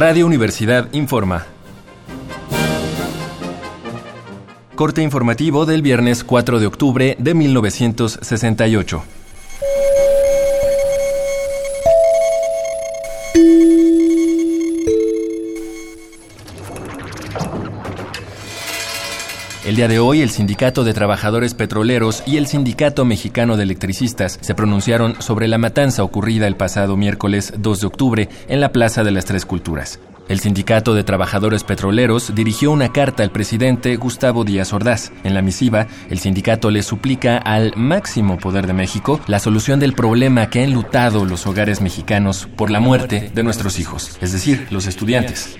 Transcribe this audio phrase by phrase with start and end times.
[0.00, 1.44] Radio Universidad informa.
[4.74, 9.02] Corte informativo del viernes 4 de octubre de 1968.
[19.62, 24.38] El día de hoy, el Sindicato de Trabajadores Petroleros y el Sindicato Mexicano de Electricistas
[24.40, 29.04] se pronunciaron sobre la matanza ocurrida el pasado miércoles 2 de octubre en la Plaza
[29.04, 30.00] de las Tres Culturas.
[30.30, 35.12] El Sindicato de Trabajadores Petroleros dirigió una carta al presidente Gustavo Díaz Ordaz.
[35.24, 39.92] En la misiva, el sindicato le suplica al máximo poder de México la solución del
[39.92, 44.68] problema que ha enlutado los hogares mexicanos por la muerte de nuestros hijos, es decir,
[44.70, 45.58] los estudiantes.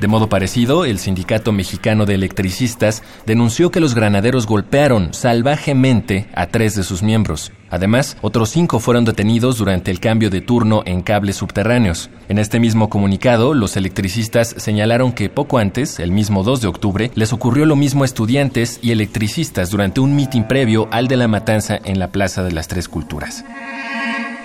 [0.00, 6.46] De modo parecido, el Sindicato Mexicano de Electricistas denunció que los granaderos golpearon salvajemente a
[6.46, 7.52] tres de sus miembros.
[7.70, 12.10] Además, otros cinco fueron detenidos durante el cambio de turno en cables subterráneos.
[12.28, 17.10] En este mismo comunicado, los electricistas señalaron que poco antes, el mismo 2 de octubre,
[17.14, 21.28] les ocurrió lo mismo a estudiantes y electricistas durante un mitin previo al de la
[21.28, 23.44] matanza en la Plaza de las Tres Culturas.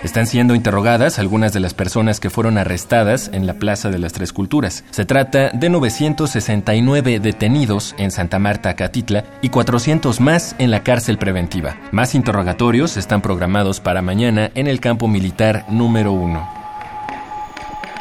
[0.03, 4.13] Están siendo interrogadas algunas de las personas que fueron arrestadas en la Plaza de las
[4.13, 4.85] Tres Culturas.
[4.91, 11.17] Se trata de 969 detenidos en Santa Marta, Catitla, y 400 más en la cárcel
[11.17, 11.75] preventiva.
[11.91, 16.58] Más interrogatorios están programados para mañana en el campo militar número 1.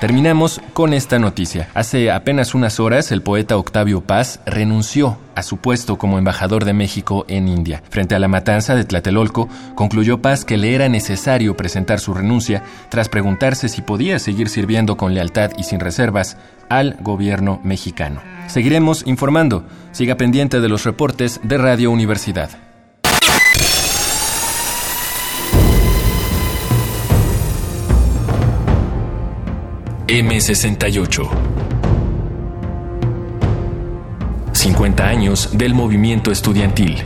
[0.01, 1.71] Terminamos con esta noticia.
[1.75, 6.73] Hace apenas unas horas el poeta Octavio Paz renunció a su puesto como embajador de
[6.73, 7.83] México en India.
[7.91, 12.63] Frente a la matanza de Tlatelolco, concluyó Paz que le era necesario presentar su renuncia
[12.91, 16.37] tras preguntarse si podía seguir sirviendo con lealtad y sin reservas
[16.69, 18.21] al gobierno mexicano.
[18.47, 19.65] Seguiremos informando.
[19.91, 22.68] Siga pendiente de los reportes de Radio Universidad.
[30.09, 31.29] M68.
[34.53, 37.05] 50 años del movimiento estudiantil.